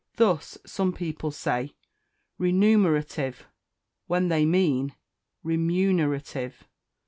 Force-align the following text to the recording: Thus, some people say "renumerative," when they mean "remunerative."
Thus, 0.15 0.57
some 0.65 0.93
people 0.93 1.29
say 1.29 1.75
"renumerative," 2.39 3.45
when 4.07 4.29
they 4.29 4.45
mean 4.47 4.95
"remunerative." 5.43 6.67